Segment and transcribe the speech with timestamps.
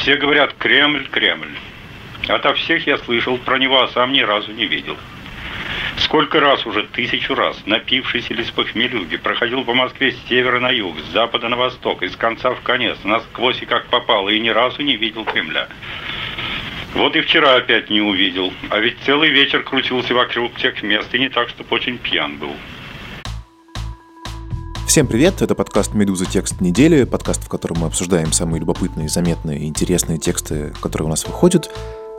[0.00, 1.54] Все говорят «Кремль, Кремль».
[2.26, 4.96] Ото всех я слышал про него, а сам ни разу не видел.
[5.98, 10.70] Сколько раз уже, тысячу раз, напившись или с похмелюги, проходил по Москве с севера на
[10.70, 14.48] юг, с запада на восток, из конца в конец, насквозь и как попало, и ни
[14.48, 15.68] разу не видел Кремля.
[16.94, 21.18] Вот и вчера опять не увидел, а ведь целый вечер крутился вокруг тех мест, и
[21.18, 22.56] не так, чтобы очень пьян был.
[24.90, 26.26] Всем привет, это подкаст «Медуза.
[26.26, 31.24] Текст недели», подкаст, в котором мы обсуждаем самые любопытные, заметные интересные тексты, которые у нас
[31.28, 31.70] выходят.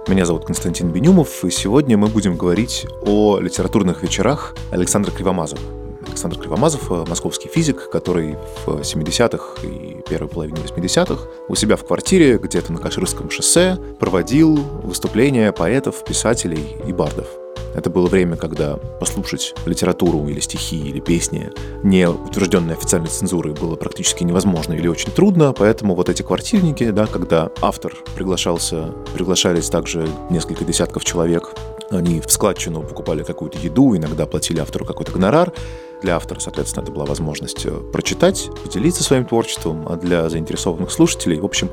[0.08, 5.62] Меня зовут Константин Бенюмов, и сегодня мы будем говорить о литературных вечерах Александра Кривомазова.
[6.08, 12.38] Александр Кривомазов– московский физик, который в 70-х и первой половине 80-х у себя в квартире
[12.38, 17.28] где-то на Каширском шоссе проводил выступления поэтов, писателей и бардов.
[17.74, 21.52] Это было время, когда послушать литературу или стихи, или песни,
[21.84, 27.08] не утвержденной официальной цензурой, было практически невозможно или очень трудно, поэтому вот эти квартирники, да,
[27.08, 31.52] когда автор приглашался, приглашались также несколько десятков человек,
[31.90, 35.54] они в складчину покупали какую-то еду, иногда платили автору какой-то гонорар,
[36.02, 41.40] для автора, соответственно, это была возможность э, прочитать, поделиться своим творчеством, а для заинтересованных слушателей,
[41.40, 41.70] в общем,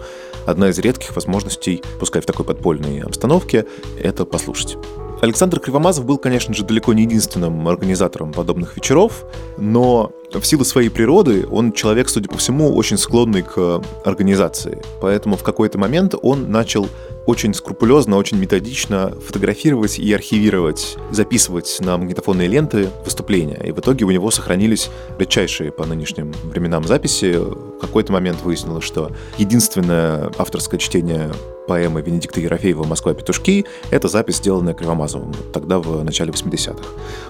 [0.46, 3.64] одна из редких возможностей, пускай в такой подпольной обстановке,
[3.98, 4.76] это послушать.
[5.20, 9.24] Александр Кривомазов был, конечно же, далеко не единственным организатором подобных вечеров,
[9.56, 14.82] но в силу своей природы он человек, судя по всему, очень склонный к организации.
[15.00, 16.88] Поэтому в какой-то момент он начал
[17.28, 23.60] очень скрупулезно, очень методично фотографировать и архивировать, записывать на магнитофонные ленты выступления.
[23.66, 27.34] И в итоге у него сохранились редчайшие по нынешним временам записи.
[27.34, 31.30] В какой-то момент выяснилось, что единственное авторское чтение
[31.68, 33.12] поэмы Венедикта Ерофеева «Москва.
[33.12, 36.82] Петушки»— это запись, сделанная Кривомазовым, тогда в начале 80-х.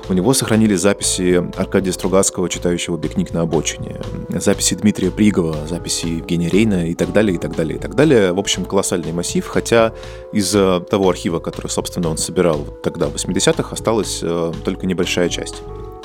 [0.08, 6.48] У него сохранились записи Аркадия Стругацкого, читающего «Бикник на обочине», записи Дмитрия Пригова, записи Евгения
[6.48, 8.32] Рейна и так далее, и так далее, и так далее.
[8.32, 9.92] В общем, колоссальный массив, хотя
[10.32, 15.62] из того архива, который, собственно, он собирал тогда в 80-х, осталась э, только небольшая часть.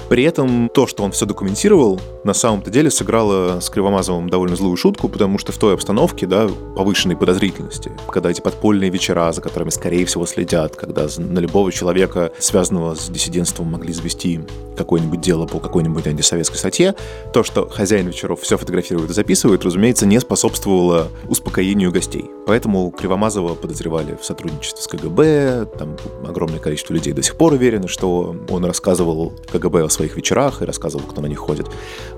[0.09, 4.77] При этом то, что он все документировал, на самом-то деле сыграло с Кривомазовым довольно злую
[4.77, 9.69] шутку, потому что в той обстановке, да, повышенной подозрительности, когда эти подпольные вечера, за которыми,
[9.69, 14.41] скорее всего, следят, когда на любого человека, связанного с диссидентством, могли завести
[14.77, 16.95] какое-нибудь дело по какой-нибудь антисоветской статье,
[17.33, 22.29] то, что хозяин вечеров все фотографирует и записывает, разумеется, не способствовало успокоению гостей.
[22.45, 25.95] Поэтому Кривомазова подозревали в сотрудничестве с КГБ, там
[26.27, 30.65] огромное количество людей до сих пор уверены, что он рассказывал КГБ о своих вечерах и
[30.65, 31.67] рассказывал, кто на них ходит.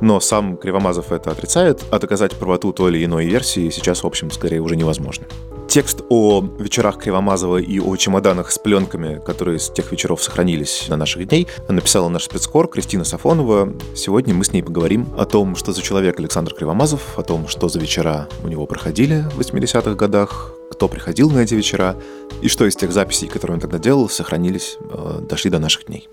[0.01, 4.31] Но сам Кривомазов это отрицает, а доказать правоту той или иной версии сейчас, в общем,
[4.31, 5.25] скорее уже невозможно.
[5.67, 10.95] Текст о вечерах Кривомазова и о чемоданах с пленками, которые с тех вечеров сохранились на
[10.95, 13.73] наших дней, написала наш спецкор Кристина Сафонова.
[13.95, 17.67] Сегодня мы с ней поговорим о том, что за человек Александр Кривомазов, о том, что
[17.67, 21.95] за вечера у него проходили в 80-х годах, кто приходил на эти вечера,
[22.41, 26.07] и что из тех записей, которые он тогда делал, сохранились, э, дошли до наших дней.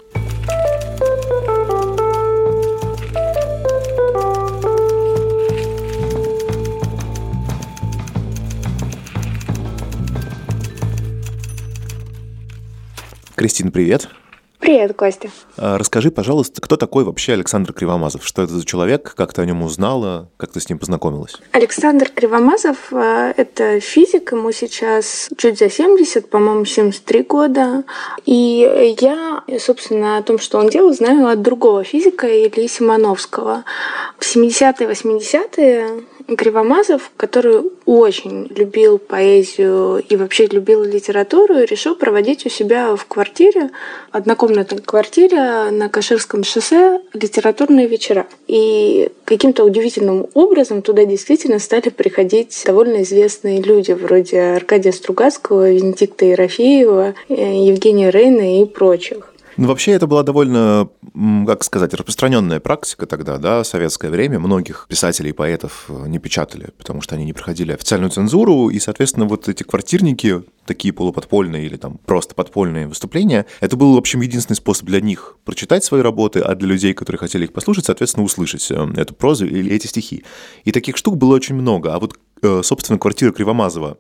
[13.43, 14.09] Кристина, привет.
[14.61, 15.29] Привет, Костя.
[15.57, 18.25] А, расскажи, пожалуйста, кто такой вообще Александр Кривомазов?
[18.25, 19.15] Что это за человек?
[19.17, 20.29] Как ты о нем узнала?
[20.37, 21.35] Как ты с ним познакомилась?
[21.51, 27.83] Александр Кривомазов э,– это физик, ему сейчас чуть за 70, по-моему, 73 года.
[28.27, 33.65] И я, собственно, о том, что он делал, знаю от другого физика Ильи Симоновского.
[34.19, 36.05] В 70-е, 80-е
[36.37, 43.71] Кривомазов, который очень любил поэзию и вообще любил литературу, решил проводить у себя в квартире,
[44.11, 48.27] однокомнатной квартире на Каширском шоссе литературные вечера.
[48.47, 56.25] И каким-то удивительным образом туда действительно стали приходить довольно известные люди, вроде Аркадия Стругацкого, Венедикта
[56.27, 59.33] Ерофеева, Евгения Рейна и прочих.
[59.57, 60.89] Ну, вообще, это была довольно,
[61.47, 64.39] как сказать, распространенная практика тогда, да, советское время.
[64.39, 68.79] Многих писателей и поэтов э, не печатали, потому что они не проходили официальную цензуру, и,
[68.79, 74.21] соответственно, вот эти квартирники, такие полуподпольные или там просто подпольные выступления, это был, в общем,
[74.23, 78.25] единственный способ для них прочитать свои работы, а для людей, которые хотели их послушать, соответственно,
[78.25, 80.25] услышать э, эту прозу или эти стихи.
[80.65, 81.95] И таких штук было очень много.
[81.95, 83.99] А вот, э, собственно, квартира Кривомазова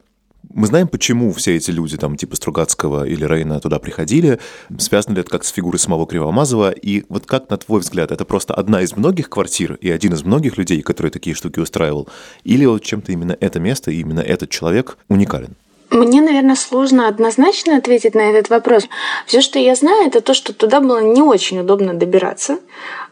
[0.52, 4.38] мы знаем, почему все эти люди, там, типа Стругацкого или Рейна, туда приходили.
[4.78, 6.70] Связано ли это как с фигурой самого Кривомазова?
[6.70, 10.24] И вот как, на твой взгляд, это просто одна из многих квартир и один из
[10.24, 12.08] многих людей, которые такие штуки устраивал?
[12.44, 15.56] Или вот чем-то именно это место и именно этот человек уникален?
[15.92, 18.84] Мне, наверное, сложно однозначно ответить на этот вопрос.
[19.26, 22.60] Все, что я знаю, это то, что туда было не очень удобно добираться.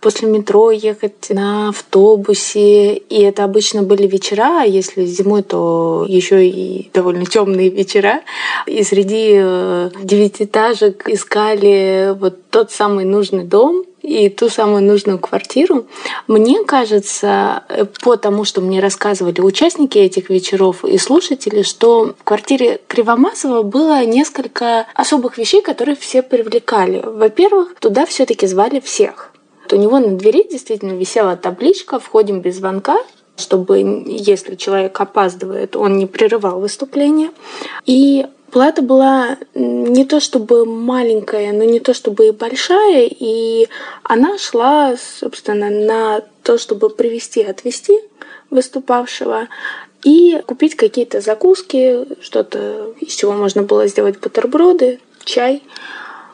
[0.00, 6.48] После метро ехать на автобусе, и это обычно были вечера, а если зимой, то еще
[6.48, 8.22] и довольно темные вечера.
[8.64, 15.86] И среди э, девятиэтажек искали вот тот самый нужный дом, и ту самую нужную квартиру.
[16.26, 22.24] Мне кажется, э, по тому, что мне рассказывали участники этих вечеров и слушатели, что в
[22.24, 27.02] квартире Кривомасова было несколько особых вещей, которые все привлекали.
[27.04, 29.32] Во-первых, туда все-таки звали всех.
[29.72, 32.98] У него на двери действительно висела табличка «Входим без звонка»,
[33.36, 37.30] чтобы, если человек опаздывает, он не прерывал выступление.
[37.86, 43.68] И Плата была не то чтобы маленькая, но не то чтобы и большая, и
[44.02, 48.00] она шла, собственно, на то, чтобы привести, отвести
[48.50, 49.48] выступавшего
[50.02, 55.62] и купить какие-то закуски, что-то, из чего можно было сделать бутерброды, чай.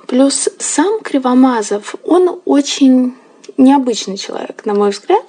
[0.06, 3.14] Плюс сам Кривомазов, он очень
[3.56, 5.24] необычный человек, на мой взгляд.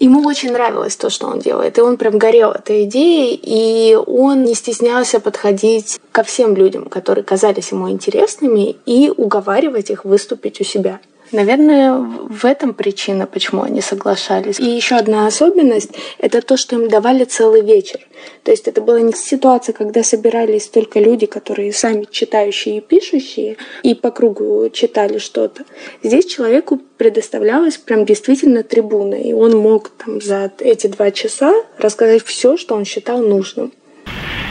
[0.00, 4.44] Ему очень нравилось то, что он делает, и он прям горел этой идеей, и он
[4.44, 10.64] не стеснялся подходить ко всем людям, которые казались ему интересными, и уговаривать их выступить у
[10.64, 11.00] себя.
[11.34, 14.60] Наверное, в этом причина, почему они соглашались.
[14.60, 17.98] И еще одна особенность— это то, что им давали целый вечер.
[18.44, 23.56] То есть это была не ситуация, когда собирались только люди, которые сами читающие и пишущие,
[23.82, 25.64] и по кругу читали что-то.
[26.04, 32.22] Здесь человеку предоставлялась прям действительно трибуна, и он мог там за эти два часа рассказать
[32.22, 33.72] все, что он считал нужным.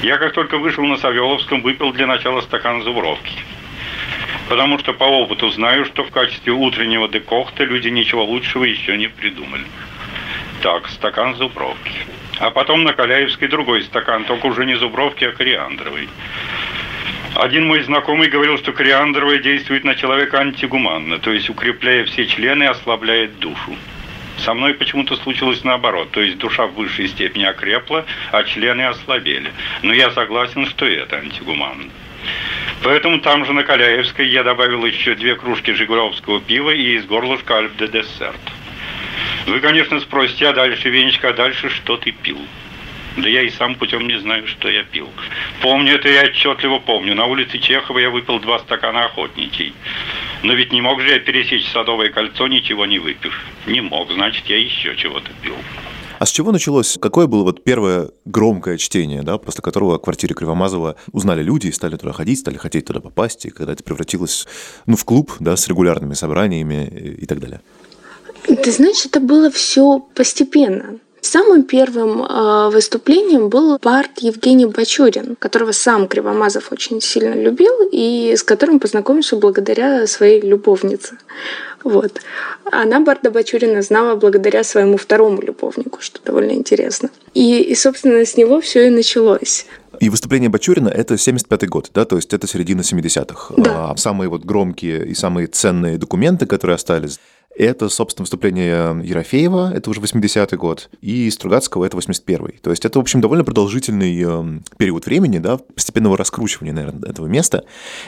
[0.04, 3.32] Я как только вышел на Савеловском, выпил для начала стакан зубровки
[4.50, 9.08] потому что по опыту знаю, что в качестве утреннего декохта люди ничего лучшего еще не
[9.08, 9.66] придумали.
[10.62, 11.94] Так, стакан зубровки.
[12.40, 16.10] А потом на Каляевской другой стакан, только уже не зубровки, а кориандровый.
[17.36, 22.64] Один мой знакомый говорил, что кориандровая действует на человека антигуманно, то есть укрепляя все члены,
[22.66, 23.76] ослабляет душу.
[24.38, 29.52] Со мной почему-то случилось наоборот, то есть душа в высшей степени окрепла, а члены ослабели.
[29.82, 31.90] Но я согласен, что это антигуманно.
[32.84, 37.58] Поэтому там же на Каляевской я добавил еще две кружки жигулевского пива и из горлышка
[37.58, 38.42] альп де десерт.
[39.48, 42.40] Вы, конечно, спросите, а дальше, Венечка, а дальше что ты пил?
[43.16, 45.10] Да я и сам путем не знаю, что я пил.
[45.62, 47.16] Помню это я отчетливо помню.
[47.16, 49.74] На улице Чехова я выпил два стакана охотничий.
[50.42, 53.40] Но ведь не мог же я пересечь Садовое кольцо, ничего не выпив.
[53.68, 55.56] Не мог, значит, я еще чего-то пил.
[56.24, 56.98] А с чего началось?
[57.02, 61.72] Какое было вот первое громкое чтение, да, после которого о квартире Кривомазова узнали люди и
[61.74, 64.48] стали туда ходить, стали хотеть туда попасть, и когда это превратилось
[64.86, 67.60] ну, в клуб да, с регулярными собраниями и так далее?
[68.48, 70.98] Ты знаешь, это было все постепенно.
[71.24, 78.36] Самым первым э, выступлением был бард Евгений Бачурин, которого сам Кривомазов очень сильно любил и
[78.36, 81.18] с которым познакомился благодаря своей любовнице.
[81.86, 82.20] Вот.
[82.70, 87.10] Она Барда Бачурина знала благодаря своему второму любовнику, что довольно интересно.
[87.34, 89.66] И, и собственно, с него все и началось.
[90.02, 93.54] И выступление Бачурина— это 75-й год, да, то есть это середина 70-х.
[93.58, 93.92] Да.
[93.92, 97.20] А самые вот громкие и самые ценные документы, которые остались,
[97.56, 102.60] это, собственно, выступление Ерофеева, это уже 80-й год, и Стругацкого, это 81-й.
[102.60, 107.28] То есть это, в общем, довольно продолжительный эм, период времени, да, постепенного раскручивания, наверное, этого
[107.28, 107.66] места.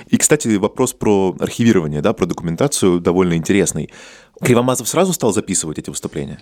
[0.08, 3.92] И, кстати, вопрос про архивирование, да, про документацию довольно интересный.
[4.42, 6.42] Кривомазов сразу стал записывать эти выступления?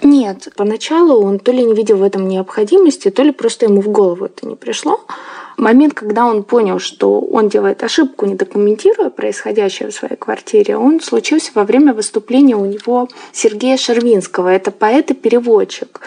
[0.00, 3.88] Нет, поначалу он то ли не видел в этом необходимости, то ли просто ему в
[3.88, 5.00] голову это не пришло.
[5.56, 11.00] Момент, когда он понял, что он делает ошибку, не документируя происходящее в своей квартире, он
[11.00, 14.48] случился во время выступления у него Сергея Шервинского.
[14.48, 16.00] Это поэт и переводчик.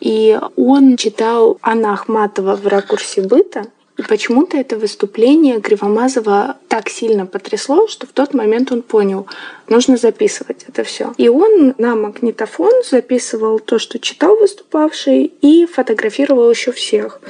[0.00, 3.64] И он читал Анна Ахматова в ракурсе быта.
[4.08, 9.26] Почему-то это выступление Кривомазова так сильно потрясло, что в тот момент он понял,
[9.68, 11.12] нужно записывать это все.
[11.16, 17.20] И он на магнитофон записывал то, что читал выступавший, и фотографировал еще всех.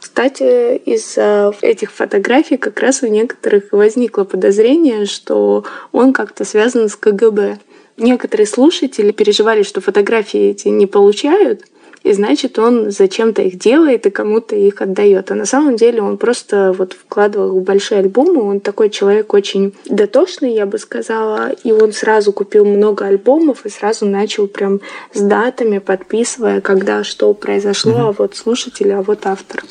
[0.00, 1.16] Кстати, из
[1.62, 7.58] этих фотографий как раз у некоторых возникло подозрение, что он как-то связан с КГБ.
[7.96, 11.64] Некоторые слушатели переживали, что фотографии эти не получают,
[12.02, 15.30] и значит он зачем-то их делает и кому-то их отдает.
[15.30, 18.42] А на самом деле он просто вот вкладывал в большие альбомы.
[18.42, 23.70] Он такой человек очень дотошный, я бы сказала, и он сразу купил много альбомов и
[23.70, 24.80] сразу начал прям
[25.12, 29.62] с датами подписывая, когда что произошло, а вот слушатель, а вот автор.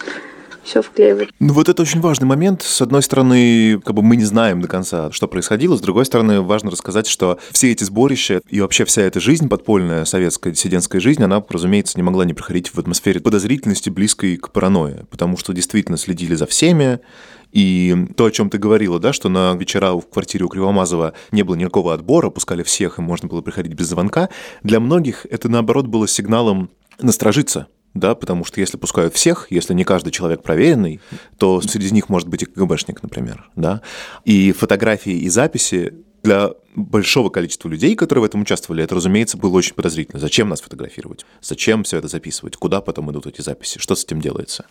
[0.69, 1.29] Все вклеивать.
[1.39, 2.61] Ну вот это очень важный момент.
[2.61, 5.75] С одной стороны, как бы мы не знаем до конца, что происходило.
[5.75, 10.05] С другой стороны, важно рассказать, что все эти сборища и вообще вся эта жизнь, подпольная
[10.05, 15.05] советская диссидентская жизнь, она, разумеется, не могла не проходить в атмосфере подозрительности, близкой к паранойи.
[15.09, 16.99] Потому что действительно следили за всеми,
[17.51, 21.41] и то, о чем ты говорила, да, что на вечера в квартире у Кривомазова не
[21.41, 24.29] было никакого отбора, пускали всех, и можно было приходить без звонка,
[24.61, 26.69] для многих это, наоборот, было сигналом
[27.01, 30.99] насторожиться, да, потому что если пускают всех, если не каждый человек проверенный,
[31.37, 33.81] то среди них может быть и КГБшник, например, да,
[34.25, 35.93] и фотографии и записи
[36.23, 40.19] для большого количества людей, которые в этом участвовали, это, разумеется, было очень подозрительно.
[40.19, 41.25] Зачем нас фотографировать?
[41.41, 42.57] Зачем все это записывать?
[42.57, 43.79] Куда потом идут эти записи?
[43.79, 44.65] Что с этим делается?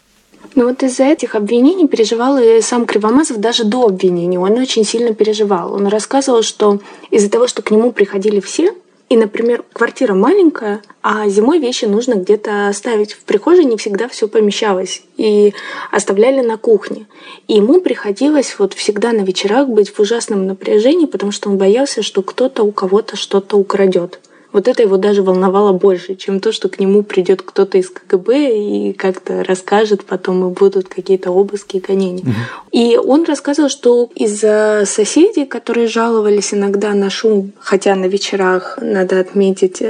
[0.55, 4.39] Ну вот из-за этих обвинений переживал и сам Кривомазов даже до обвинений.
[4.39, 5.73] Он очень сильно переживал.
[5.73, 8.73] Он рассказывал, что из-за того, что к нему приходили все,
[9.09, 13.15] и, например, квартира маленькая, а зимой вещи нужно где-то оставить.
[13.15, 15.03] В прихожей не всегда все помещалось.
[15.17, 15.55] И
[15.91, 17.07] оставляли на кухне.
[17.47, 22.03] И ему приходилось вот всегда на вечерах быть в ужасном напряжении, потому что он боялся,
[22.03, 24.21] что кто-то у кого-то что-то украдет.
[24.53, 28.57] Вот это его даже волновало больше, чем то, что к нему придет кто-то из КГБ
[28.57, 32.23] и как-то расскажет потом, и будут какие-то обыски и гонения.
[32.23, 32.33] Угу.
[32.73, 39.21] И он рассказывал, что из-за соседей, которые жаловались иногда на шум, хотя на вечерах, надо
[39.21, 39.83] отметить,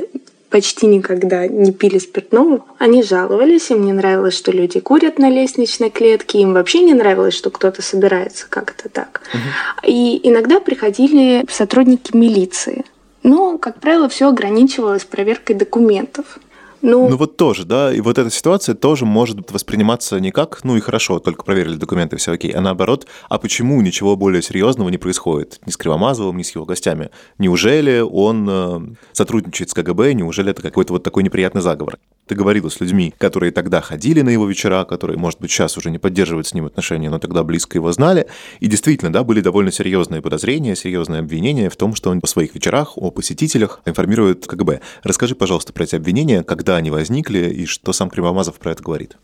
[0.51, 2.65] почти никогда не пили спиртного.
[2.79, 7.35] Они жаловались, им не нравилось, что люди курят на лестничной клетке, им вообще не нравилось,
[7.35, 9.21] что кто-то собирается как-то так.
[9.33, 9.91] Угу.
[9.91, 12.85] И иногда приходили сотрудники милиции.
[13.23, 16.39] Но, как правило, все ограничивалось проверкой документов.
[16.81, 20.77] Ну, ну вот тоже, да, и вот эта ситуация тоже может восприниматься не как, ну
[20.77, 24.99] и хорошо, только проверили документы, все окей, а наоборот, а почему ничего более серьезного не
[24.99, 27.11] происходит ни с Кривомазовым, ни с его гостями?
[27.39, 28.81] Неужели он э,
[29.13, 31.99] сотрудничает с КГБ, неужели это какой-то вот такой неприятный заговор?
[32.29, 35.91] Ты говорила с людьми, которые тогда ходили на его вечера, которые, может быть, сейчас уже
[35.91, 38.27] не поддерживают с ним отношения, но тогда близко его знали.
[38.61, 42.55] И действительно, да, были довольно серьезные подозрения, серьезные обвинения в том, что он по своих
[42.55, 44.81] вечерах о посетителях информирует КГБ.
[45.05, 49.17] Расскажи, пожалуйста, про эти обвинения, когда они возникли и что сам Кривомазов про это говорит.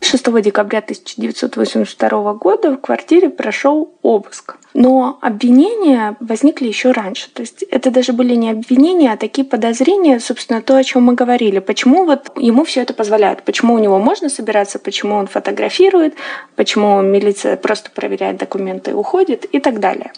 [0.00, 4.56] 6 декабря 1982 года в квартире прошел обыск.
[4.74, 7.30] Но обвинения возникли еще раньше.
[7.32, 11.14] То есть это даже были не обвинения, а такие подозрения, собственно, то, о чем мы
[11.14, 11.60] говорили.
[11.60, 13.42] Почему вот ему все это позволяют?
[13.42, 14.78] Почему у него можно собираться?
[14.78, 16.14] Почему он фотографирует?
[16.56, 19.46] Почему милиция просто проверяет документы и уходит?
[19.46, 20.12] И так далее.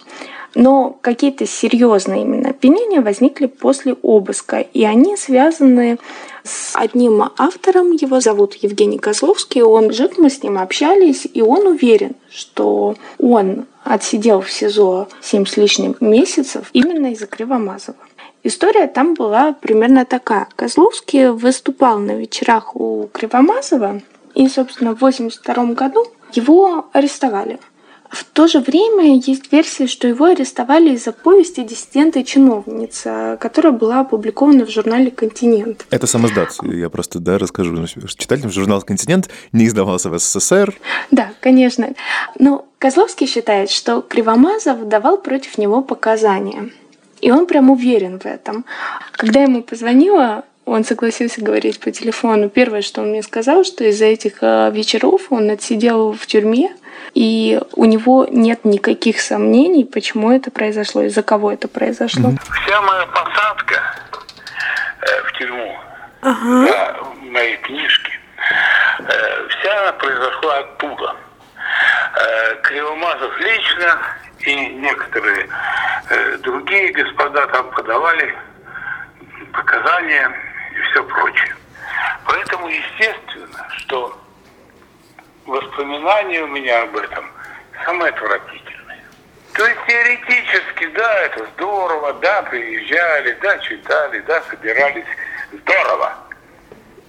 [0.55, 5.99] Но какие-то серьезные именно обвинения возникли после обыска, и они связаны
[6.43, 11.67] с одним автором, его зовут Евгений Козловский, он жив, мы с ним общались, и он
[11.67, 17.99] уверен, что он отсидел в СИЗО 7 с лишним месяцев именно из-за Кривомазова.
[18.45, 20.49] История там была примерно такая.
[20.57, 24.01] Козловский выступал на вечерах у Кривомазова,
[24.35, 27.59] и, собственно, в 1982 году его арестовали.
[28.11, 33.73] В то же время есть версия, что его арестовали из-за повести «Диссиденты и чиновница», которая
[33.73, 35.87] была опубликована в журнале «Континент».
[35.91, 36.57] Это самоздат.
[36.63, 38.51] Я просто да, расскажу читателям.
[38.51, 40.75] Журнал «Континент» не издавался в СССР.
[41.11, 41.95] Да, конечно.
[42.39, 46.71] Но Козловский считает, что Кривомазов давал против него показания.
[47.21, 48.65] И он прям уверен в этом.
[49.13, 52.51] Когда ему позвонила он согласился говорить по телефону.
[52.51, 56.77] Первое, что он мне сказал, что из-за этих э, вечеров он отсидел в тюрьме,
[57.15, 62.33] и у него нет никаких сомнений, почему это произошло, из-за кого это произошло.
[62.65, 63.83] Вся моя посадка
[65.01, 65.77] э, в тюрьму,
[66.23, 66.67] ага.
[66.67, 68.13] да, в моей книжке,
[69.01, 71.17] э, вся она произошла оттуда.
[72.17, 73.99] Э, Кривомазов лично
[74.41, 75.49] и некоторые
[76.11, 78.35] э, другие господа там подавали
[79.53, 80.31] показания
[80.77, 81.55] и все прочее.
[82.25, 84.17] Поэтому естественно, что
[85.49, 87.25] воспоминания у меня об этом
[87.85, 89.03] самые отвратительные.
[89.55, 95.05] То есть теоретически, да, это здорово, да, приезжали, да, читали, да, собирались,
[95.53, 96.15] здорово.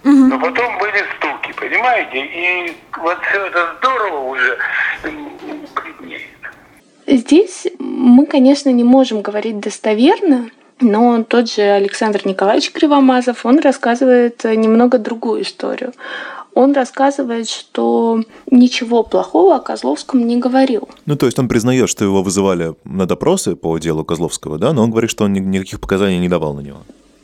[0.02, 2.18] Но потом были стуки, понимаете?
[2.18, 4.58] И вот все это здорово уже
[5.02, 6.22] бледнеет.
[7.06, 14.42] Здесь мы, конечно, не можем говорить достоверно, но тот же Александр Николаевич Кривомазов, он рассказывает
[14.44, 15.92] немного другую историю
[16.60, 20.88] он рассказывает, что ничего плохого о Козловском не говорил.
[21.06, 24.82] Ну, то есть он признает, что его вызывали на допросы по делу Козловского, да, но
[24.82, 26.78] он говорит, что он никаких показаний не давал на него.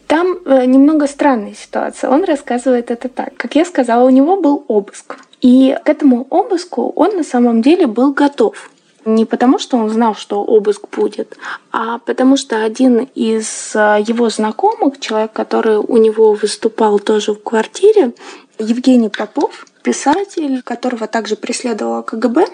[0.06, 2.10] Там э, немного странная ситуация.
[2.10, 3.36] Он рассказывает это так.
[3.36, 5.16] Как я сказала, у него был обыск.
[5.40, 8.70] И к этому обыску он на самом деле был готов.
[9.04, 11.36] Не потому, что он знал, что обыск будет,
[11.70, 17.42] а потому что один из э, его знакомых, человек, который у него выступал тоже в
[17.42, 18.12] квартире,
[18.58, 22.46] Евгений Попов, писатель, которого также преследовала КГБ,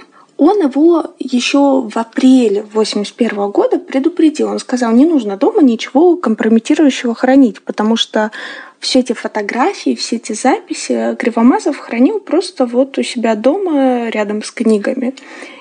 [0.42, 4.48] он его еще в апреле 81 года предупредил.
[4.48, 8.32] Он сказал, не нужно дома ничего компрометирующего хранить, потому что
[8.80, 14.50] все эти фотографии, все эти записи Кривомазов хранил просто вот у себя дома рядом с
[14.50, 15.14] книгами.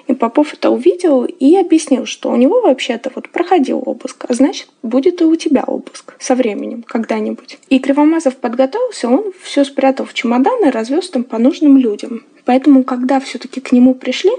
[0.08, 4.68] И Попов это увидел и объяснил, что у него вообще-то вот проходил обыск, а значит,
[4.82, 7.60] будет и у тебя обыск со временем когда-нибудь.
[7.70, 12.24] И Кривомазов подготовился, он все спрятал в чемодан и развез там по нужным людям.
[12.46, 14.32] Поэтому, когда все-таки к нему пришли,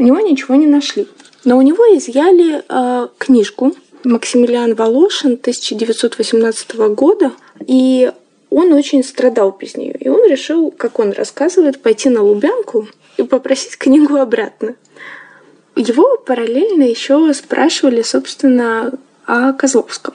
[0.00, 1.06] у него ничего не нашли.
[1.44, 7.32] Но у него изъяли э, книжку Максимилиан Волошин 1918 года,
[7.66, 8.10] и
[8.48, 9.94] он очень страдал без нее.
[10.00, 12.88] И он решил, как он рассказывает, пойти на Лубянку
[13.18, 14.74] и попросить книгу обратно.
[15.76, 18.92] Его параллельно еще спрашивали, собственно,
[19.26, 20.14] о Козловском.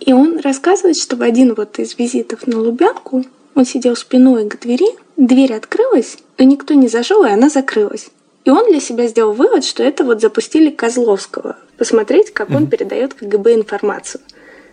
[0.00, 3.24] И он рассказывает, что в один вот из визитов на Лубянку
[3.54, 4.88] он сидел спиной к двери,
[5.18, 8.08] дверь открылась, но никто не зашел, и она закрылась.
[8.46, 13.12] И он для себя сделал вывод, что это вот запустили Козловского, посмотреть, как он передает
[13.14, 14.20] КГБ информацию.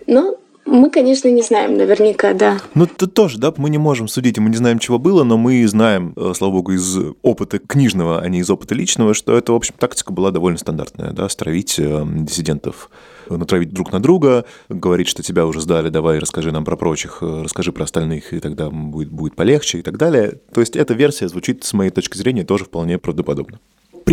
[0.05, 0.37] Но
[0.73, 2.59] мы, конечно, не знаем наверняка, да.
[2.73, 5.65] Ну, тут тоже, да, мы не можем судить, мы не знаем, чего было, но мы
[5.67, 9.55] знаем, э, слава богу, из опыта книжного, а не из опыта личного, что это, в
[9.55, 12.89] общем, тактика была довольно стандартная, да, стравить э, диссидентов
[13.29, 17.41] натравить друг на друга, говорить, что тебя уже сдали, давай расскажи нам про прочих, э,
[17.43, 20.39] расскажи про остальных, и тогда будет, будет полегче и так далее.
[20.53, 23.59] То есть эта версия звучит, с моей точки зрения, тоже вполне правдоподобно.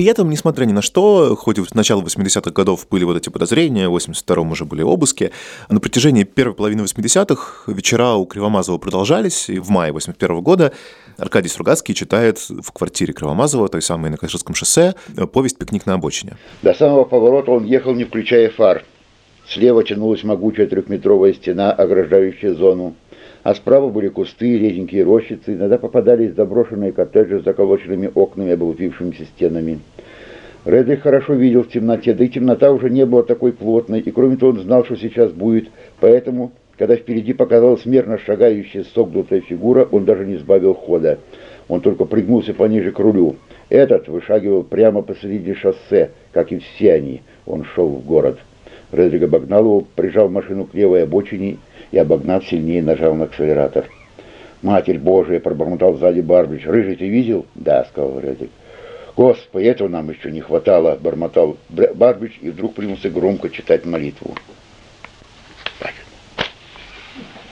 [0.01, 3.87] При этом, несмотря ни на что, хоть в начало 80-х годов были вот эти подозрения,
[3.87, 5.31] в 82-м уже были обыски,
[5.69, 10.73] на протяжении первой половины 80-х вечера у Кривомазова продолжались, и в мае 81 года
[11.19, 14.95] Аркадий Стругацкий читает в квартире Кривомазова, той самой на Каширском шоссе,
[15.35, 16.39] повесть «Пикник на обочине».
[16.63, 18.85] До самого поворота он ехал, не включая фар.
[19.47, 22.95] Слева тянулась могучая трехметровая стена, ограждающая зону
[23.43, 29.81] а справа были кусты, реденькие рощицы, иногда попадались заброшенные коттеджи с заколоченными окнами, облупившимися стенами.
[30.67, 34.37] Редли хорошо видел в темноте, да и темнота уже не была такой плотной, и кроме
[34.37, 35.71] того он знал, что сейчас будет,
[36.01, 41.19] поэтому, когда впереди показалась мерно шагающая согнутая фигура, он даже не сбавил хода.
[41.69, 43.37] Он только пригнулся пониже к рулю.
[43.71, 47.23] Этот вышагивал прямо посреди шоссе, как и все они.
[47.47, 48.39] Он шел в город.
[48.93, 51.59] Редрик обогнал его, прижал машину к левой обочине
[51.93, 53.89] и, обогнав сильнее, нажал на акселератор.
[54.63, 56.67] «Матерь Божия!»— пробормотал сзади Барбич.
[56.67, 58.51] «Рыжий ты видел?» «Да»,— сказал Редик.
[59.17, 64.35] «Господи, этого нам еще не хватало!»— бормотал Барбич и вдруг принялся громко читать молитву.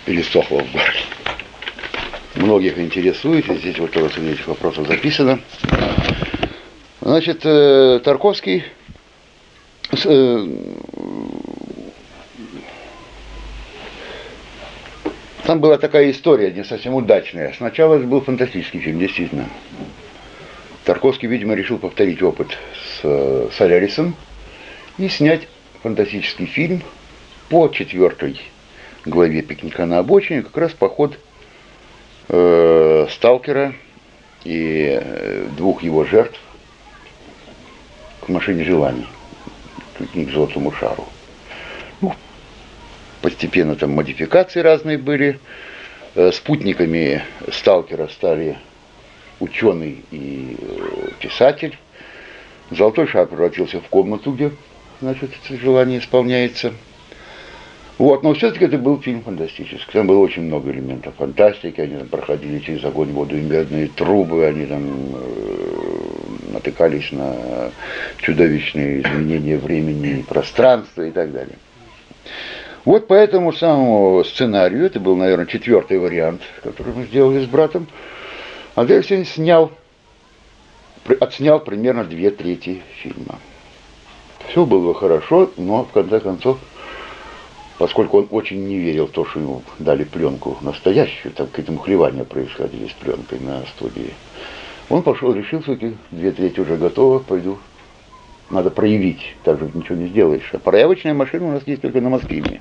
[0.05, 1.01] Пересохло в горле.
[2.37, 5.41] Многих интересует, и здесь вот тоже среди этих вопросов записано.
[7.03, 8.65] Значит, э, Тарковский
[15.49, 17.55] Там была такая история, не совсем удачная.
[17.57, 19.49] Сначала это был фантастический фильм, действительно.
[20.85, 24.15] Тарковский, видимо, решил повторить опыт с э, Солярисом
[24.99, 25.49] и снять
[25.83, 26.83] фантастический фильм
[27.49, 28.39] по четвертой
[29.07, 31.19] главе «Пикника на обочине», как раз поход
[32.29, 33.73] э, сталкера
[34.45, 36.39] и э, двух его жертв
[38.21, 39.07] к машине желаний,
[39.99, 41.07] к золотому шару
[43.23, 45.39] постепенно там модификации разные были.
[46.15, 48.59] Э, спутниками сталкера стали
[49.41, 51.79] ученый и э, писатель.
[52.71, 54.53] Золотой шар превратился в комнату, где
[55.01, 56.73] значит, это желание исполняется.
[57.99, 59.93] Вот, но все-таки это был фильм фантастический.
[59.93, 61.81] Там было очень много элементов фантастики.
[61.81, 64.47] Они там проходили через огонь, воду и медные трубы.
[64.47, 67.71] Они там э, натыкались на
[68.19, 71.57] чудовищные изменения времени и пространства и так далее.
[72.89, 77.87] Вот по этому самому сценарию, это был, наверное, четвертый вариант, который мы сделали с братом,
[78.77, 79.71] Андрей Алексеевич снял,
[81.21, 83.41] отснял примерно две трети фильма.
[84.49, 86.59] Все было хорошо, но в конце концов,
[87.77, 92.25] поскольку он очень не верил в то, что ему дали пленку настоящую, там какие-то мухлевания
[92.25, 94.15] происходили с пленкой на студии,
[94.89, 95.77] он пошел, решил, что
[96.11, 97.59] две трети уже готово, пойду
[98.51, 100.49] надо проявить, так же ничего не сделаешь.
[100.53, 102.61] А проявочная машина у нас есть только на Москве.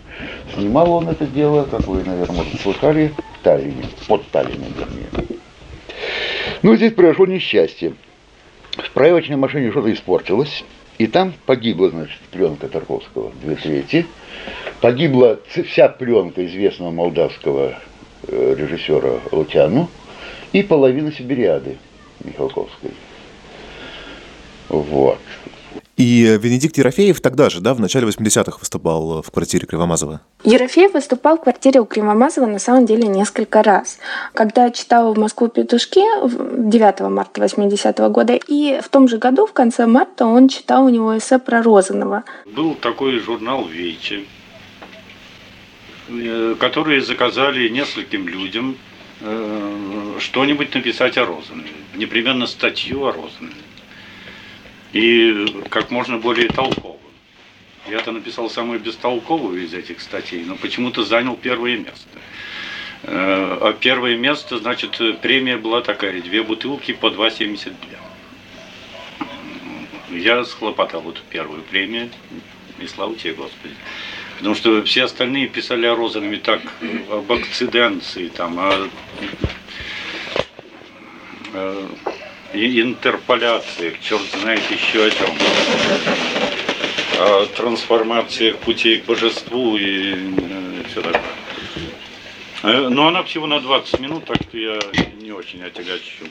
[0.54, 5.38] Снимал он это дело, как вы, наверное, может, слышали, в Таллине, под Таллином, вернее.
[6.62, 7.94] Ну, здесь произошло несчастье.
[8.72, 10.64] В проявочной машине что-то испортилось,
[10.98, 14.06] и там погибла, значит, пленка Тарковского, две трети.
[14.82, 17.80] Погибла вся пленка известного молдавского
[18.28, 19.90] э, режиссера Лутяну
[20.52, 21.78] и половина Сибириады
[22.24, 22.92] Михалковской.
[24.70, 25.20] Вот.
[25.98, 30.22] И Венедикт Ерофеев тогда же, да, в начале 80-х выступал в квартире Кривомазова?
[30.44, 33.98] Ерофеев выступал в квартире у Кривомазова на самом деле несколько раз.
[34.36, 36.02] Когда читала в Москву петушки
[36.70, 40.90] 9 марта 80-го года, и в том же году, в конце марта, он читал у
[40.90, 42.26] него эссе про Розанова.
[42.46, 44.28] Был такой журнал «Вечи»,
[46.10, 48.78] э, которые заказали нескольким людям
[49.22, 51.72] э, что-нибудь написать о Розанове.
[51.96, 53.56] Непременно статью о Розанове
[54.94, 56.98] и как можно более толково.
[57.88, 62.20] Я-то написал самую бестолковую из этих статей, но почему-то занял первое место.
[63.04, 67.74] Э, а первое место, значит, премия была такая, две бутылки по 2,72.
[70.10, 72.10] Я схлопотал эту первую премию,
[72.80, 73.76] и слава тебе, Господи.
[74.38, 76.62] Потому что все остальные писали о Розанове так,
[77.10, 78.90] об акциденции, там, о,
[81.54, 81.90] о
[82.58, 85.30] интерполяциях, черт знает еще о чем.
[87.20, 91.22] О трансформациях путей к божеству и э, все такое.
[92.64, 94.80] Э, но она всего на 20 минут, так что я
[95.22, 96.26] не очень отягощу.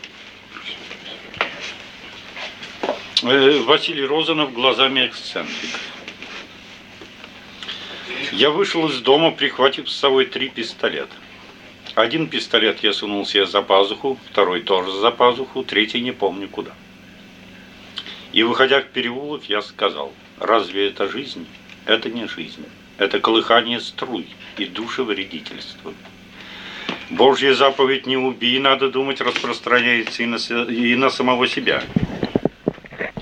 [3.23, 5.71] Э, Василий Розанов глазами эксцентрик.
[8.33, 11.15] Я вышел из дома, прихватив с собой три пистолета.
[11.97, 16.73] Один пистолет я сунул себе за пазуху, второй тоже за пазуху, третий не помню куда.
[18.35, 21.47] И выходя в переулок, я сказал, разве это жизнь?
[21.87, 22.67] Это не жизнь.
[22.99, 24.27] Это колыхание струй
[24.59, 25.95] и душевредительство.
[27.09, 31.83] Божья заповедь «не убий», надо думать, распространяется и на, и на самого себя.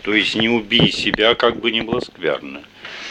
[0.02, 2.60] То есть не убей себя, как бы ни было скверно.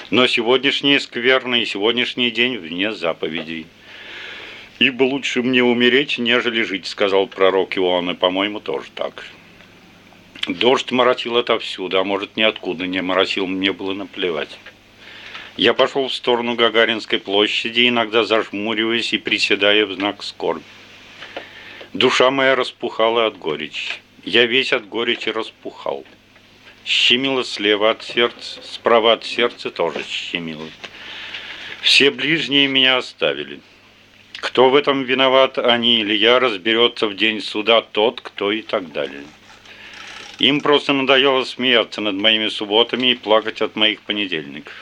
[0.10, 3.65] Но сегодняшнее скверно и сегодняшний день вне заповедей.
[4.80, 9.26] «Ибо лучше мне умереть, нежели жить»,— сказал пророк Иоанн, и, по-моему, тоже так.
[10.48, 14.60] Дождь моросил отовсюду, а может, ниоткуда не моросил, мне было наплевать.
[15.56, 20.64] Я пошел в сторону Гагаринской площади, иногда зажмуриваясь и приседая в знак скорби.
[21.94, 23.94] Душа моя распухала от горечи.
[24.26, 26.04] Я весь от горечи распухал.
[26.86, 30.68] Щемило слева от сердца, справа от сердца тоже щемило.
[31.82, 33.62] Все ближние меня оставили.
[34.39, 38.91] Кто в этом виноват, они или я, разберется в день суда тот, кто и так
[38.91, 39.24] далее.
[40.39, 44.74] Им просто надоело смеяться над моими субботами и плакать от моих понедельников.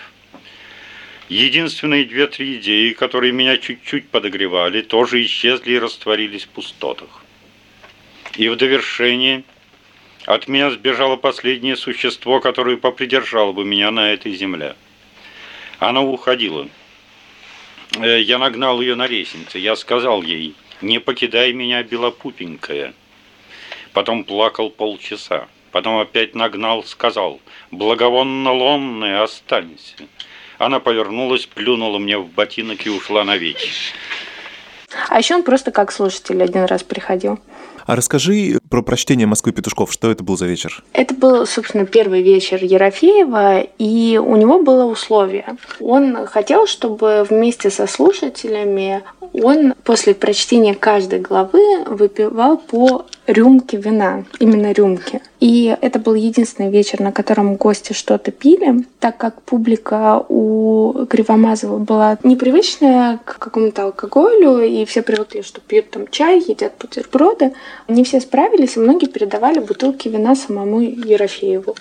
[1.29, 7.23] Единственные две-три идеи, которые меня чуть-чуть подогревали, тоже исчезли и растворились в пустотах.
[8.35, 9.43] И в довершение
[10.25, 14.75] от меня сбежало последнее существо, которое попридержало бы меня на этой земле.
[15.79, 16.67] Оно уходило–
[17.99, 19.59] я нагнал ее на лестнице.
[19.59, 22.93] Я сказал ей, не покидай меня, белопупенькая.
[23.93, 25.47] Потом плакал полчаса.
[25.71, 27.39] Потом опять нагнал, сказал,
[27.71, 29.95] благовонно-лонная, останься.
[30.57, 33.69] Она повернулась, плюнула мне в ботинок и ушла навеки.
[35.09, 37.39] А еще он просто как слушатель один раз приходил.
[37.85, 39.91] А расскажи про прочтение Москвы петушков.
[39.91, 40.83] Что это был за вечер?
[40.93, 45.57] Это был, собственно, первый вечер Ерофеева, и у него было условие.
[45.79, 54.25] Он хотел, чтобы вместе со слушателями он после прочтения каждой главы выпивал по рюмке вина,
[54.39, 55.21] именно рюмки.
[55.39, 61.77] И это был единственный вечер, на котором гости что-то пили, так как публика у Кривомазова
[61.79, 67.53] была непривычная к какому-то алкоголю, и все привыкли, что пьют там чай, едят бутерброды.
[67.87, 71.75] Не все справились, и многие передавали бутылки вина самому Ерофееву.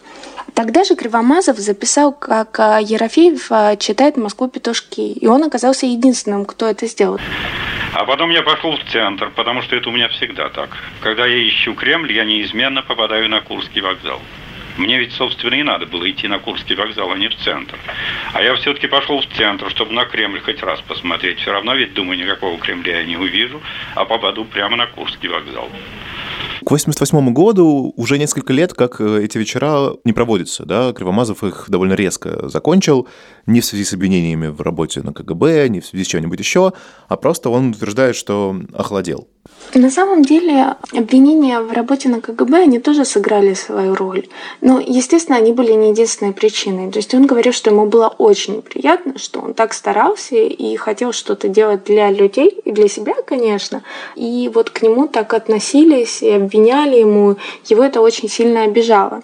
[0.54, 6.44] Тогда же Кривомазов записал, как а, Ерофеев а, читает «Москву петушки», и он оказался единственным,
[6.44, 7.18] кто это сделал.
[7.92, 10.70] А потом я пошел в центр, потому что это у меня всегда так.
[11.00, 14.20] Когда я ищу Кремль, я неизменно попадаю на Курский вокзал.
[14.76, 17.78] Мне ведь, собственно, и надо было идти на Курский вокзал, а не в центр.
[18.32, 21.38] А я все-таки пошел в центр, чтобы на Кремль хоть раз посмотреть.
[21.38, 23.60] Все равно ведь, думаю, никакого Кремля я не увижу,
[23.94, 25.68] а попаду прямо на Курский вокзал.
[26.64, 31.64] К 88 году уже несколько лет, как э, эти вечера не проводятся, да, Кривомазов их
[31.68, 33.08] довольно резко закончил,
[33.46, 36.74] не в связи с обвинениями в работе на КГБ, не в связи с чем-нибудь еще,
[37.08, 39.28] а просто он утверждает, что охладел.
[39.74, 44.26] На самом деле обвинения в работе на КГБ, они тоже сыграли свою роль.
[44.60, 46.90] Но, естественно, они были не единственной причиной.
[46.90, 51.12] То есть он говорил, что ему было очень приятно, что он так старался и хотел
[51.12, 53.84] что-то делать для людей и для себя, конечно.
[54.16, 57.36] И вот к нему так относились и обвиняли ему.
[57.66, 59.22] Его это очень сильно обижало.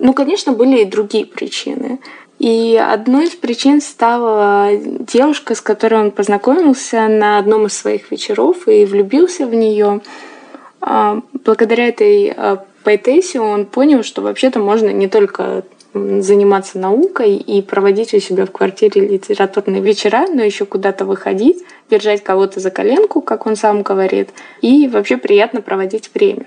[0.00, 2.00] Ну, конечно, были и другие причины.
[2.40, 8.66] И одной из причин стала девушка, с которой он познакомился на одном из своих вечеров
[8.66, 10.00] и влюбился в нее.
[10.80, 17.60] А, благодаря этой а, поэтессе он понял, что вообще-то можно не только заниматься наукой и
[17.60, 23.20] проводить у себя в квартире литературные вечера, но еще куда-то выходить, держать кого-то за коленку,
[23.20, 24.30] как он сам говорит,
[24.62, 26.46] и вообще приятно проводить время.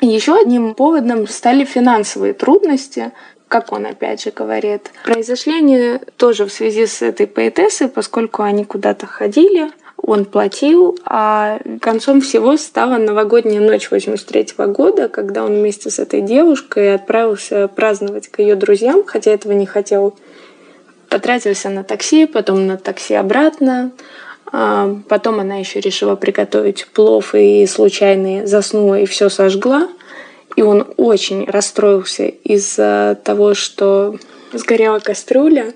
[0.00, 3.12] Еще одним поводом стали финансовые трудности,
[3.48, 4.90] как он опять же говорит.
[5.04, 9.70] Произошли они тоже в связи с этой поэтессой, поскольку они куда-то ходили,
[10.06, 16.20] он платил, а концом всего стала новогодняя ночь 83 года, когда он вместе с этой
[16.20, 20.14] девушкой отправился праздновать к ее друзьям, хотя этого не хотел.
[21.08, 23.92] Потратился на такси, потом на такси обратно.
[24.52, 29.88] А, потом она еще решила приготовить плов и случайно заснула и все сожгла.
[30.56, 34.16] И он очень расстроился из-за того, что
[34.52, 35.74] сгорела кастрюля,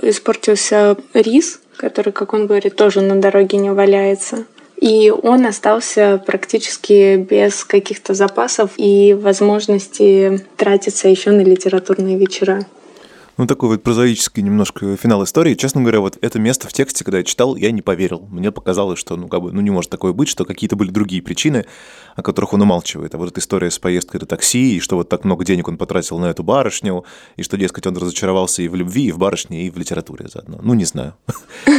[0.00, 4.44] испортился рис, который, как он говорит, тоже на дороге не валяется.
[4.76, 12.66] И он остался практически без каких-то запасов и возможности тратиться еще на литературные вечера.
[13.38, 15.54] Ну, такой вот прозаический немножко финал истории.
[15.54, 18.26] Честно говоря, вот это место в тексте, когда я читал, я не поверил.
[18.30, 21.22] Мне показалось, что, ну, как бы, ну, не может такое быть, что какие-то были другие
[21.22, 21.64] причины,
[22.14, 23.14] о которых он умалчивает.
[23.14, 25.78] А вот эта история с поездкой до такси, и что вот так много денег он
[25.78, 27.04] потратил на эту барышню,
[27.36, 30.58] и что, дескать, он разочаровался и в любви, и в барышне, и в литературе заодно.
[30.62, 31.14] Ну, не знаю.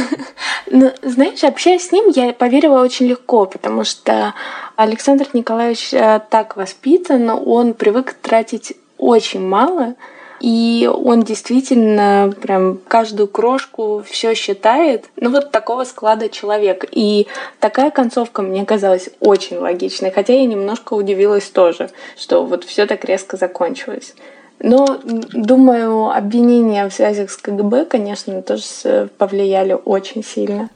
[0.70, 4.34] Ну, знаешь, общаясь с ним, я поверила очень легко, потому что
[4.76, 9.94] Александр Николаевич э, так воспитан, он привык тратить очень мало,
[10.40, 15.06] и он действительно прям каждую крошку все считает.
[15.16, 16.84] Ну вот такого склада человек.
[16.90, 17.26] И
[17.60, 23.04] такая концовка мне казалась очень логичной, хотя я немножко удивилась тоже, что вот все так
[23.04, 24.14] резко закончилось.
[24.60, 30.70] Но, думаю, обвинения в связях с КГБ, конечно, тоже повлияли очень сильно.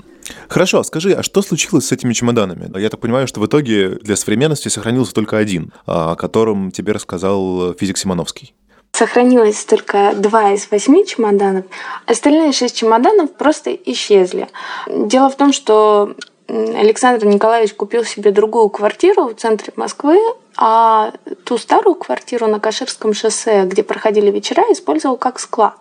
[0.48, 2.70] Хорошо, а скажи, а что случилось с этими чемоданами?
[2.78, 7.72] Я так понимаю, что в итоге для современности сохранился только один, о котором тебе рассказал
[7.74, 8.52] физик Симоновский.
[8.98, 11.66] Сохранилось только два из восьми чемоданов.
[12.06, 14.48] Остальные шесть чемоданов просто исчезли.
[14.88, 16.16] Дело в том, что
[16.48, 20.18] Александр Николаевич купил себе другую квартиру в центре Москвы,
[20.56, 21.12] а
[21.44, 25.76] ту старую квартиру на Каширском шоссе, где проходили вечера, использовал как склад.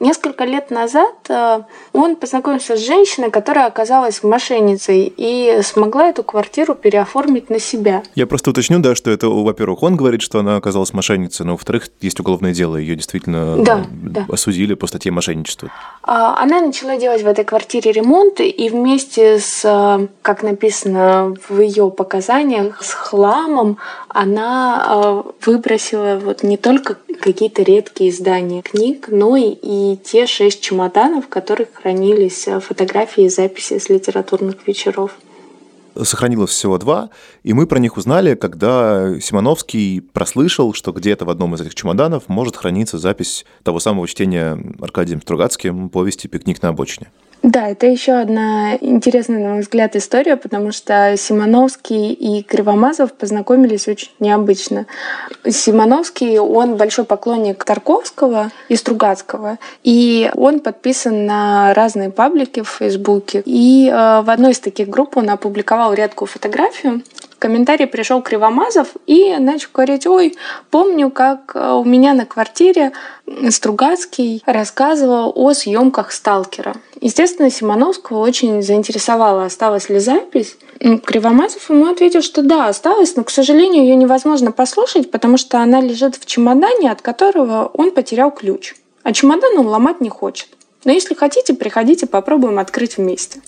[0.00, 1.60] Несколько лет назад э,
[1.92, 8.02] он познакомился с женщиной, которая оказалась мошенницей и смогла эту квартиру переоформить на себя.
[8.14, 11.88] Я просто уточню, да, что это, во-первых, он говорит, что она оказалась мошенницей, но, во-вторых,
[12.00, 14.26] есть уголовное дело, ее действительно да, да.
[14.28, 15.70] осудили по статье мошенничества.
[16.02, 21.60] А, она начала делать в этой квартире ремонт, и вместе с, э, как написано в
[21.60, 23.78] ее показаниях, с хламом
[24.08, 30.60] она э, выбросила вот не только какие-то редкие издания книг, но и и те шесть
[30.60, 35.12] чемоданов, в которых хранились э, фотографии и записи с литературных вечеров.
[36.00, 37.10] Сохранилось всего два,
[37.44, 42.28] и мы про них узнали, когда Симоновский прослышал, что где-то в одном из этих чемоданов
[42.28, 47.12] может храниться запись того самого чтения Аркадием Стругацким повести «Пикник на обочине».
[47.44, 53.86] Да, это еще одна интересная, на мой взгляд, история, потому что Симоновский и Кривомазов познакомились
[53.86, 54.86] очень необычно.
[55.46, 63.42] Симоновский, он большой поклонник Тарковского и Стругацкого, и он подписан на разные паблики в Фейсбуке.
[63.44, 67.02] И э, в одной из таких групп он опубликовал редкую фотографию,
[67.44, 70.34] комментарий пришел Кривомазов и начал говорить, ой,
[70.70, 72.92] помню, как э, у меня на квартире
[73.50, 76.74] Стругацкий рассказывал о съемках «Сталкера».
[77.02, 80.56] Естественно, Симоновского очень заинтересовала, осталась ли запись.
[81.04, 85.82] Кривомазов ему ответил, что да, осталась, но, к сожалению, ее невозможно послушать, потому что она
[85.82, 88.74] лежит в чемодане, от которого он потерял ключ.
[89.02, 90.48] А чемодан он ломать не хочет.
[90.84, 93.42] Но если хотите, приходите, попробуем открыть вместе.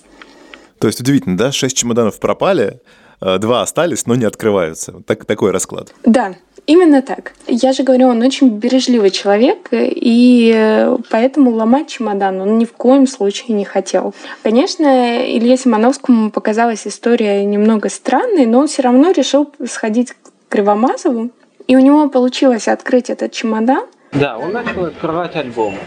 [0.81, 1.51] То есть удивительно, да?
[1.51, 2.79] Шесть чемоданов пропали,
[3.21, 5.03] два остались, но не открываются.
[5.07, 5.95] Так, такой расклад.
[6.05, 6.35] Да,
[6.67, 7.33] Именно так.
[7.47, 13.07] Я же говорю, он очень бережливый человек, и поэтому ломать чемодан он ни в коем
[13.07, 14.15] случае не хотел.
[14.43, 14.85] Конечно,
[15.25, 20.17] Илье Симоновскому показалась история немного странной, но он все равно решил сходить к
[20.49, 21.31] Кривомазову,
[21.69, 23.87] и у него получилось открыть этот чемодан.
[24.13, 25.79] Да, он начал открывать альбомы.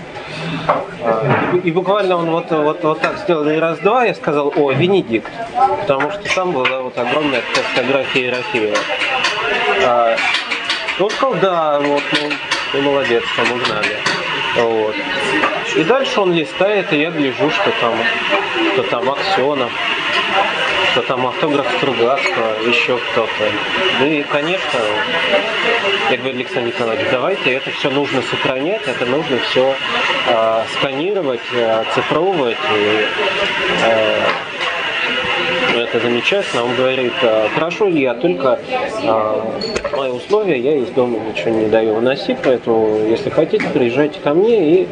[1.03, 5.31] А, и буквально он вот, вот, вот так сделал и раз-два, я сказал, о, Венедикт,
[5.81, 8.77] потому что там была вот огромная фотография Ерофеева.
[9.85, 10.15] А,
[10.99, 12.29] он сказал, да, вот, ну,
[12.71, 13.95] ты молодец, там узнали.
[14.57, 14.95] Вот.
[15.75, 17.93] И дальше он листает, и я гляжу, что там,
[18.73, 19.71] что там Аксенов,
[20.99, 23.51] что там автограф Стругацкого, еще кто-то.
[23.99, 24.79] Ну и, конечно,
[26.11, 29.75] я говорю, Александр Николаевич, давайте это все нужно сохранять, это нужно все
[30.27, 33.05] э, сканировать, э, оцифровывать и
[33.83, 34.21] э,
[35.75, 36.63] это замечательно.
[36.63, 38.59] Он говорит, «А, хорошо, я только
[39.03, 39.59] а,
[39.95, 44.81] мои условия, я из дома ничего не даю выносить, поэтому если хотите, приезжайте ко мне
[44.81, 44.87] и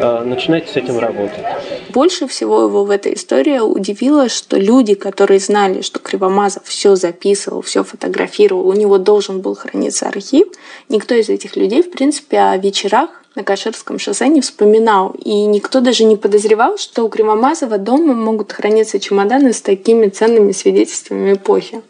[0.00, 1.44] а, начинайте с этим работать.
[1.90, 7.62] Больше всего его в этой истории удивило, что люди, которые знали, что Кривомазов все записывал,
[7.62, 10.48] все фотографировал, у него должен был храниться архив,
[10.88, 15.14] никто из этих людей, в принципе, о вечерах на Каширском шоссе не вспоминал.
[15.24, 20.52] И никто даже не подозревал, что у Кривомазова дома могут храниться чемоданы с такими ценными
[20.52, 21.82] свидетельствами эпохи.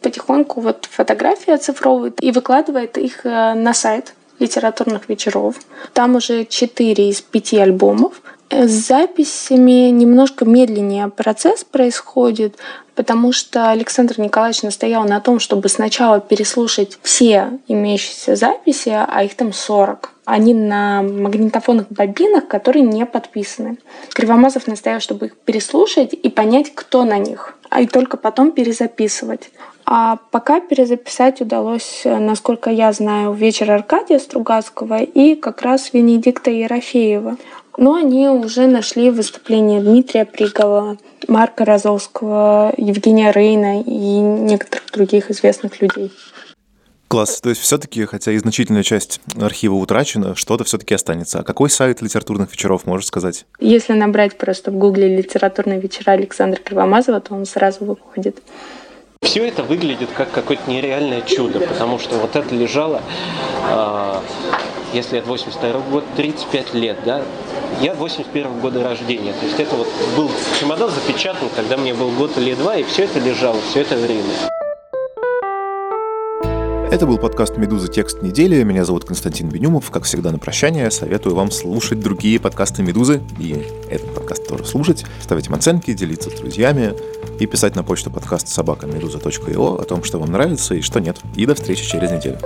[0.00, 5.56] Потихоньку вот фотографии оцифровывает и выкладывает их э, на сайт литературных вечеров.
[5.92, 8.22] Там уже четыре из пяти альбомов.
[8.50, 12.56] С записями немножко медленнее процесс происходит,
[12.96, 19.36] потому что Александр Николаевич настоял на том, чтобы сначала переслушать все имеющиеся записи, а их
[19.36, 20.10] там 40.
[20.24, 23.78] Они на магнитофонных бобинах, которые не подписаны.
[24.14, 29.50] Кривомазов настоял, чтобы их переслушать и понять, кто на них, а и только потом перезаписывать.
[29.86, 37.36] А пока перезаписать удалось, насколько я знаю, вечер Аркадия Стругацкого и как раз Венедикта Ерофеева.
[37.80, 45.80] Но они уже нашли выступление Дмитрия Пригова, Марка Розовского, Евгения Рейна и некоторых других известных
[45.80, 46.12] людей.
[47.08, 47.40] Класс.
[47.40, 51.38] То есть все-таки, хотя и значительная часть архива утрачена, что-то все-таки останется.
[51.38, 53.46] А какой сайт литературных вечеров, можешь сказать?
[53.60, 58.42] Если набрать просто в гугле «Литературные вечера Александра Кривомазова», то он сразу выходит.
[59.22, 63.02] Все это выглядит как какое-то нереальное чудо, потому что вот это лежало,
[63.70, 64.14] э,
[64.92, 67.22] если это 82 год, 35 лет, да,
[67.80, 72.36] я 81 года рождения, то есть это вот был чемодан запечатан, когда мне был год
[72.36, 74.24] или два, и все это лежало все это время.
[76.90, 77.86] Это был подкаст «Медуза.
[77.86, 78.64] Текст недели».
[78.64, 79.92] Меня зовут Константин Бенюмов.
[79.92, 85.04] Как всегда, на прощание советую вам слушать другие подкасты «Медузы» и этот подкаст тоже слушать,
[85.20, 86.94] ставить им оценки, делиться с друзьями
[87.38, 91.16] и писать на почту подкаст собака о том, что вам нравится и что нет.
[91.36, 92.38] И до встречи через неделю.